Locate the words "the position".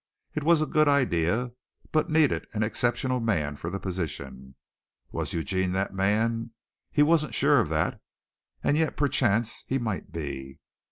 3.69-4.55